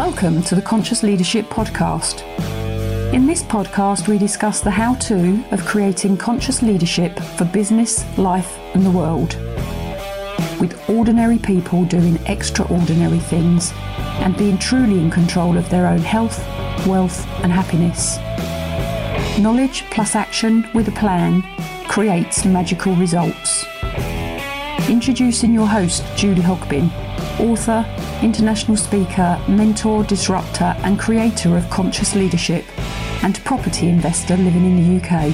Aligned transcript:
Welcome 0.00 0.42
to 0.44 0.54
the 0.54 0.62
Conscious 0.62 1.02
Leadership 1.02 1.44
Podcast. 1.50 2.22
In 3.12 3.26
this 3.26 3.42
podcast, 3.42 4.08
we 4.08 4.16
discuss 4.16 4.62
the 4.62 4.70
how 4.70 4.94
to 4.94 5.44
of 5.50 5.62
creating 5.66 6.16
conscious 6.16 6.62
leadership 6.62 7.20
for 7.20 7.44
business, 7.44 8.02
life, 8.16 8.58
and 8.72 8.86
the 8.86 8.90
world. 8.90 9.34
With 10.58 10.88
ordinary 10.88 11.36
people 11.36 11.84
doing 11.84 12.16
extraordinary 12.24 13.18
things 13.18 13.72
and 14.22 14.34
being 14.38 14.56
truly 14.56 14.98
in 14.98 15.10
control 15.10 15.58
of 15.58 15.68
their 15.68 15.86
own 15.86 15.98
health, 15.98 16.38
wealth, 16.86 17.26
and 17.44 17.52
happiness. 17.52 18.16
Knowledge 19.38 19.82
plus 19.90 20.14
action 20.16 20.66
with 20.72 20.88
a 20.88 20.92
plan 20.92 21.42
creates 21.88 22.46
magical 22.46 22.94
results. 22.96 23.66
Introducing 24.90 25.54
your 25.54 25.68
host, 25.68 26.02
Julie 26.16 26.42
Hogbin, 26.42 26.90
author, 27.38 27.86
international 28.24 28.76
speaker, 28.76 29.40
mentor, 29.46 30.02
disruptor, 30.02 30.74
and 30.78 30.98
creator 30.98 31.56
of 31.56 31.70
conscious 31.70 32.16
leadership, 32.16 32.64
and 33.22 33.36
property 33.44 33.88
investor 33.88 34.36
living 34.36 34.64
in 34.64 34.76
the 34.76 34.96
UK. 35.00 35.32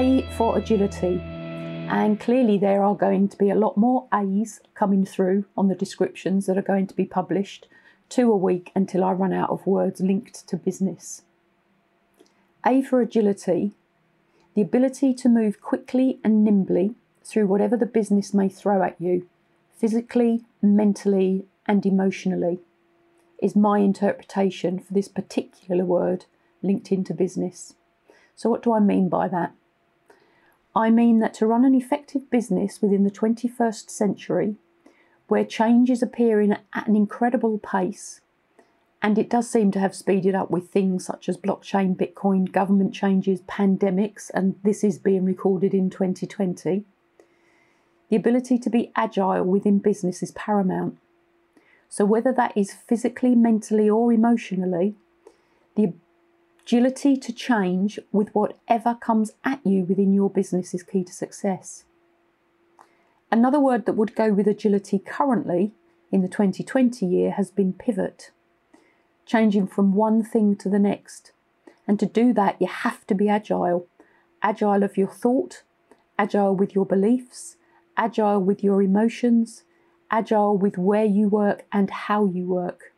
A 0.00 0.26
for 0.34 0.56
agility. 0.56 1.20
And 1.90 2.18
clearly, 2.18 2.56
there 2.56 2.82
are 2.82 2.94
going 2.94 3.28
to 3.28 3.36
be 3.36 3.50
a 3.50 3.54
lot 3.54 3.76
more 3.76 4.08
A's 4.14 4.62
coming 4.72 5.04
through 5.04 5.44
on 5.58 5.68
the 5.68 5.74
descriptions 5.74 6.46
that 6.46 6.56
are 6.56 6.62
going 6.62 6.86
to 6.86 6.96
be 6.96 7.04
published, 7.04 7.68
two 8.08 8.32
a 8.32 8.36
week 8.36 8.72
until 8.74 9.04
I 9.04 9.12
run 9.12 9.34
out 9.34 9.50
of 9.50 9.66
words 9.66 10.00
linked 10.00 10.48
to 10.48 10.56
business. 10.56 11.20
A 12.64 12.80
for 12.80 13.02
agility, 13.02 13.74
the 14.60 14.66
ability 14.66 15.14
to 15.14 15.26
move 15.26 15.58
quickly 15.62 16.20
and 16.22 16.44
nimbly 16.44 16.94
through 17.24 17.46
whatever 17.46 17.78
the 17.78 17.86
business 17.86 18.34
may 18.34 18.46
throw 18.46 18.82
at 18.82 18.94
you, 19.00 19.26
physically, 19.74 20.44
mentally, 20.60 21.46
and 21.64 21.86
emotionally, 21.86 22.58
is 23.42 23.56
my 23.56 23.78
interpretation 23.78 24.78
for 24.78 24.92
this 24.92 25.08
particular 25.08 25.82
word 25.82 26.26
linked 26.62 26.92
into 26.92 27.14
business. 27.14 27.72
So, 28.36 28.50
what 28.50 28.62
do 28.62 28.74
I 28.74 28.80
mean 28.80 29.08
by 29.08 29.28
that? 29.28 29.54
I 30.76 30.90
mean 30.90 31.20
that 31.20 31.32
to 31.34 31.46
run 31.46 31.64
an 31.64 31.74
effective 31.74 32.30
business 32.30 32.82
within 32.82 33.04
the 33.04 33.10
21st 33.10 33.88
century, 33.88 34.56
where 35.28 35.42
change 35.42 35.88
is 35.88 36.02
appearing 36.02 36.52
at 36.52 36.86
an 36.86 36.96
incredible 36.96 37.56
pace, 37.56 38.20
and 39.02 39.18
it 39.18 39.30
does 39.30 39.48
seem 39.48 39.70
to 39.72 39.80
have 39.80 39.94
speeded 39.94 40.34
up 40.34 40.50
with 40.50 40.68
things 40.68 41.06
such 41.06 41.28
as 41.28 41.36
blockchain, 41.36 41.96
Bitcoin, 41.96 42.50
government 42.50 42.92
changes, 42.94 43.40
pandemics, 43.42 44.30
and 44.34 44.56
this 44.62 44.84
is 44.84 44.98
being 44.98 45.24
recorded 45.24 45.72
in 45.72 45.90
2020 45.90 46.84
the 48.10 48.16
ability 48.16 48.58
to 48.58 48.68
be 48.68 48.92
agile 48.96 49.44
within 49.44 49.78
business 49.78 50.22
is 50.22 50.32
paramount. 50.32 50.98
So, 51.88 52.04
whether 52.04 52.32
that 52.32 52.56
is 52.56 52.72
physically, 52.72 53.34
mentally, 53.34 53.88
or 53.88 54.12
emotionally, 54.12 54.96
the 55.76 55.92
agility 56.62 57.16
to 57.16 57.32
change 57.32 57.98
with 58.12 58.34
whatever 58.34 58.96
comes 59.00 59.32
at 59.44 59.64
you 59.64 59.84
within 59.84 60.12
your 60.12 60.28
business 60.28 60.74
is 60.74 60.82
key 60.82 61.04
to 61.04 61.12
success. 61.12 61.84
Another 63.30 63.60
word 63.60 63.86
that 63.86 63.94
would 63.94 64.16
go 64.16 64.32
with 64.32 64.48
agility 64.48 64.98
currently 64.98 65.72
in 66.12 66.20
the 66.20 66.28
2020 66.28 67.06
year 67.06 67.30
has 67.32 67.52
been 67.52 67.72
pivot, 67.72 68.32
changing 69.30 69.68
from 69.68 69.94
one 69.94 70.24
thing 70.24 70.56
to 70.56 70.68
the 70.68 70.78
next. 70.78 71.30
And 71.86 72.00
to 72.00 72.06
do 72.06 72.32
that, 72.32 72.60
you 72.60 72.66
have 72.66 73.06
to 73.06 73.14
be 73.14 73.28
agile 73.28 73.86
agile 74.42 74.82
of 74.82 74.96
your 74.96 75.08
thought, 75.08 75.62
agile 76.18 76.56
with 76.56 76.74
your 76.74 76.86
beliefs, 76.86 77.56
agile 77.96 78.40
with 78.40 78.64
your 78.64 78.82
emotions, 78.82 79.64
agile 80.10 80.56
with 80.56 80.78
where 80.78 81.04
you 81.04 81.28
work 81.28 81.66
and 81.70 81.90
how 81.90 82.24
you 82.24 82.46
work. 82.46 82.94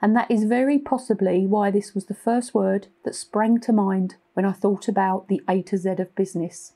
And 0.00 0.16
that 0.16 0.30
is 0.30 0.44
very 0.44 0.78
possibly 0.78 1.46
why 1.46 1.70
this 1.70 1.94
was 1.94 2.06
the 2.06 2.14
first 2.14 2.54
word 2.54 2.86
that 3.04 3.14
sprang 3.14 3.60
to 3.60 3.72
mind 3.72 4.14
when 4.34 4.46
I 4.46 4.52
thought 4.52 4.86
about 4.86 5.26
the 5.26 5.42
A 5.48 5.62
to 5.62 5.76
Z 5.76 5.90
of 5.98 6.14
business, 6.14 6.74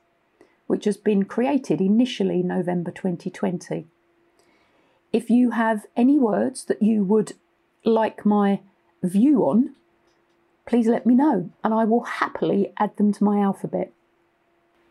which 0.67 0.85
has 0.85 0.97
been 0.97 1.25
created 1.25 1.81
initially 1.81 2.43
November 2.43 2.91
2020. 2.91 3.87
If 5.13 5.31
you 5.31 5.51
have 5.53 5.87
any 5.97 6.19
words 6.19 6.65
that 6.65 6.83
you 6.83 7.05
would 7.05 7.35
like 7.87 8.27
my 8.27 8.61
view 9.03 9.43
on, 9.45 9.75
please 10.67 10.87
let 10.87 11.07
me 11.07 11.15
know 11.15 11.51
and 11.63 11.73
I 11.73 11.85
will 11.85 12.05
happily 12.05 12.73
add 12.79 12.97
them 12.97 13.13
to 13.13 13.25
my 13.25 13.41
alphabet. 13.41 13.93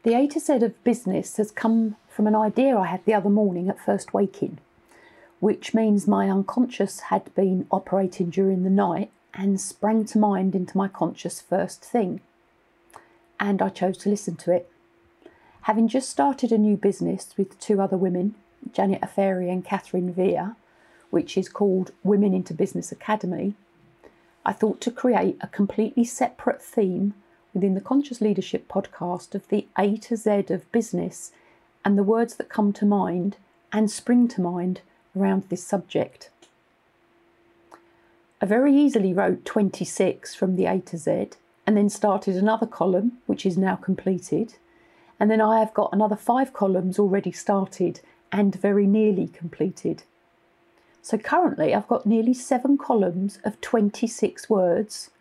The 0.03 0.13
A 0.13 0.27
to 0.27 0.39
Z 0.39 0.53
of 0.63 0.83
business 0.83 1.37
has 1.37 1.51
come 1.51 1.95
from 2.07 2.27
an 2.27 2.35
idea 2.35 2.77
I 2.77 2.87
had 2.87 3.03
the 3.05 3.13
other 3.13 3.29
morning 3.29 3.69
at 3.69 3.83
first 3.83 4.13
waking, 4.13 4.59
which 5.39 5.73
means 5.73 6.07
my 6.07 6.29
unconscious 6.29 7.01
had 7.01 7.33
been 7.35 7.67
operating 7.71 8.29
during 8.29 8.63
the 8.63 8.69
night 8.69 9.11
and 9.33 9.59
sprang 9.59 10.05
to 10.05 10.17
mind 10.17 10.55
into 10.55 10.77
my 10.77 10.87
conscious 10.87 11.41
first 11.41 11.83
thing. 11.83 12.21
And 13.39 13.61
I 13.61 13.69
chose 13.69 13.97
to 13.99 14.09
listen 14.09 14.35
to 14.37 14.51
it. 14.51 14.69
Having 15.63 15.87
just 15.87 16.09
started 16.09 16.51
a 16.51 16.57
new 16.57 16.77
business 16.77 17.33
with 17.35 17.59
two 17.59 17.81
other 17.81 17.97
women, 17.97 18.35
Janet 18.71 19.01
Aferi 19.01 19.51
and 19.51 19.65
Catherine 19.65 20.13
Vere, 20.13 20.55
which 21.09 21.37
is 21.37 21.49
called 21.49 21.91
Women 22.03 22.33
into 22.33 22.53
Business 22.53 22.91
Academy, 22.91 23.55
I 24.45 24.53
thought 24.53 24.79
to 24.81 24.91
create 24.91 25.37
a 25.41 25.47
completely 25.47 26.03
separate 26.03 26.61
theme 26.61 27.15
within 27.53 27.73
the 27.73 27.81
Conscious 27.81 28.21
Leadership 28.21 28.67
podcast 28.67 29.33
of 29.33 29.47
the 29.47 29.65
A 29.77 29.97
to 29.97 30.15
Z 30.15 30.45
of 30.49 30.71
business 30.71 31.31
and 31.83 31.97
the 31.97 32.03
words 32.03 32.35
that 32.35 32.49
come 32.49 32.71
to 32.73 32.85
mind 32.85 33.37
and 33.73 33.89
spring 33.89 34.27
to 34.27 34.41
mind 34.41 34.81
around 35.17 35.45
this 35.49 35.65
subject. 35.65 36.29
I 38.39 38.45
very 38.45 38.75
easily 38.75 39.13
wrote 39.13 39.45
26 39.45 40.35
from 40.35 40.55
the 40.55 40.65
A 40.65 40.79
to 40.81 40.97
Z 40.97 41.29
and 41.65 41.75
then 41.75 41.89
started 41.89 42.35
another 42.35 42.67
column, 42.67 43.13
which 43.25 43.45
is 43.45 43.57
now 43.57 43.75
completed. 43.75 44.55
And 45.19 45.31
then 45.31 45.41
I 45.41 45.59
have 45.59 45.73
got 45.73 45.89
another 45.91 46.15
five 46.15 46.53
columns 46.53 46.99
already 46.99 47.31
started 47.31 48.01
and 48.31 48.53
very 48.53 48.85
nearly 48.85 49.27
completed. 49.27 50.03
So 51.05 51.19
currently 51.19 51.75
I've 51.75 51.87
got 51.87 52.07
nearly 52.07 52.33
seven 52.33 52.79
columns 52.79 53.37
of 53.43 53.61
26 53.61 54.49
words 54.49 55.11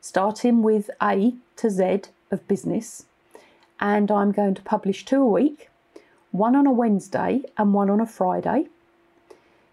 starting 0.00 0.62
with 0.64 0.90
A 1.00 1.34
to 1.54 1.70
Z 1.70 2.10
of 2.32 2.48
business. 2.48 3.06
And 3.78 4.10
I'm 4.10 4.32
going 4.32 4.54
to 4.54 4.62
publish 4.62 5.04
two 5.04 5.22
a 5.22 5.28
week, 5.28 5.70
one 6.32 6.56
on 6.56 6.66
a 6.66 6.72
Wednesday 6.72 7.42
and 7.56 7.72
one 7.72 7.88
on 7.88 8.00
a 8.00 8.06
Friday. 8.06 8.66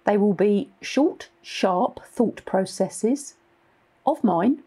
They 0.06 0.18
will 0.18 0.36
be 0.36 0.70
short, 0.84 1.30
sharp 1.42 2.00
thought 2.06 2.46
processes 2.46 3.34
of 4.06 4.24
mine, 4.24 4.62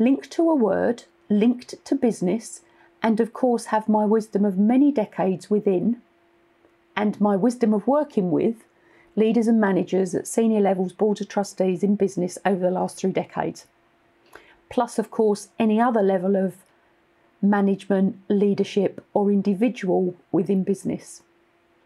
linked 0.00 0.32
to 0.32 0.50
a 0.50 0.56
word, 0.56 1.04
linked 1.28 1.76
to 1.84 1.94
business, 1.94 2.62
and 3.04 3.20
of 3.20 3.32
course 3.32 3.66
have 3.66 3.88
my 3.88 4.04
wisdom 4.04 4.44
of 4.44 4.58
many 4.58 4.90
decades 4.90 5.48
within 5.48 6.02
and 6.96 7.20
my 7.20 7.36
wisdom 7.36 7.72
of 7.72 7.86
working 7.86 8.32
with 8.32 8.64
leaders 9.18 9.48
and 9.48 9.60
managers 9.60 10.14
at 10.14 10.26
senior 10.26 10.60
levels, 10.60 10.92
boards 10.92 11.20
of 11.20 11.28
trustees 11.28 11.82
in 11.82 11.96
business 11.96 12.38
over 12.44 12.60
the 12.60 12.70
last 12.70 12.96
three 12.98 13.12
decades 13.12 13.66
plus, 14.68 14.98
of 14.98 15.10
course, 15.10 15.48
any 15.58 15.80
other 15.80 16.02
level 16.02 16.36
of 16.36 16.56
management, 17.40 18.16
leadership, 18.28 19.04
or 19.14 19.30
individual 19.30 20.14
within 20.32 20.64
business. 20.64 21.22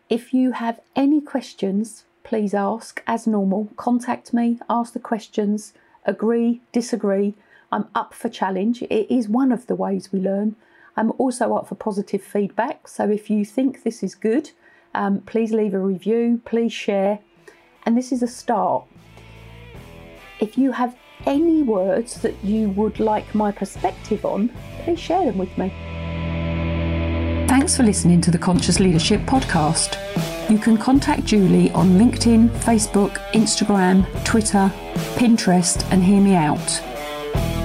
If 0.08 0.34
you 0.34 0.52
have 0.52 0.80
any 0.96 1.20
questions, 1.20 2.04
please 2.24 2.54
ask 2.54 3.02
as 3.06 3.26
normal. 3.26 3.68
Contact 3.76 4.32
me, 4.32 4.58
ask 4.68 4.92
the 4.92 4.98
questions, 4.98 5.72
agree, 6.04 6.60
disagree. 6.72 7.34
I'm 7.70 7.86
up 7.94 8.12
for 8.12 8.28
challenge. 8.28 8.82
It 8.82 9.10
is 9.10 9.28
one 9.28 9.52
of 9.52 9.66
the 9.66 9.74
ways 9.74 10.12
we 10.12 10.20
learn. 10.20 10.56
I'm 10.96 11.12
also 11.12 11.54
up 11.54 11.68
for 11.68 11.74
positive 11.74 12.22
feedback. 12.22 12.86
So 12.88 13.08
if 13.08 13.30
you 13.30 13.44
think 13.44 13.82
this 13.82 14.02
is 14.02 14.14
good, 14.14 14.50
um, 14.94 15.20
please 15.20 15.52
leave 15.52 15.72
a 15.72 15.78
review, 15.78 16.42
please 16.44 16.72
share. 16.72 17.20
And 17.84 17.96
this 17.96 18.12
is 18.12 18.22
a 18.22 18.28
start. 18.28 18.84
If 20.40 20.56
you 20.56 20.72
have 20.72 20.96
any 21.26 21.62
words 21.62 22.20
that 22.22 22.42
you 22.44 22.70
would 22.70 23.00
like 23.00 23.34
my 23.34 23.52
perspective 23.52 24.24
on, 24.24 24.50
please 24.82 24.98
share 24.98 25.24
them 25.24 25.38
with 25.38 25.56
me. 25.56 25.72
Thanks 27.48 27.76
for 27.76 27.82
listening 27.82 28.20
to 28.22 28.30
the 28.30 28.38
Conscious 28.38 28.80
Leadership 28.80 29.20
Podcast. 29.22 29.98
You 30.50 30.58
can 30.58 30.76
contact 30.76 31.24
Julie 31.24 31.70
on 31.72 31.90
LinkedIn, 31.90 32.48
Facebook, 32.60 33.18
Instagram, 33.32 34.06
Twitter, 34.24 34.72
Pinterest, 35.16 35.86
and 35.92 36.02
hear 36.02 36.20
me 36.20 36.34
out. 36.34 36.82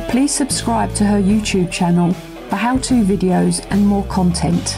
Please 0.09 0.33
subscribe 0.33 0.93
to 0.95 1.05
her 1.05 1.21
YouTube 1.21 1.71
channel 1.71 2.13
for 2.49 2.55
how 2.55 2.77
to 2.77 3.03
videos 3.03 3.65
and 3.71 3.85
more 3.85 4.05
content. 4.05 4.77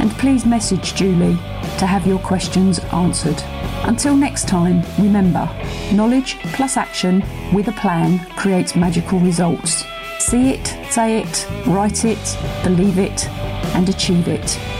And 0.00 0.10
please 0.12 0.46
message 0.46 0.94
Julie 0.94 1.38
to 1.80 1.86
have 1.86 2.06
your 2.06 2.18
questions 2.18 2.78
answered. 2.92 3.42
Until 3.84 4.14
next 4.14 4.46
time, 4.46 4.82
remember 4.98 5.48
knowledge 5.94 6.38
plus 6.52 6.76
action 6.76 7.24
with 7.54 7.68
a 7.68 7.72
plan 7.72 8.18
creates 8.36 8.76
magical 8.76 9.18
results. 9.18 9.84
See 10.18 10.50
it, 10.50 10.66
say 10.90 11.22
it, 11.22 11.48
write 11.66 12.04
it, 12.04 12.38
believe 12.62 12.98
it, 12.98 13.26
and 13.74 13.88
achieve 13.88 14.28
it. 14.28 14.79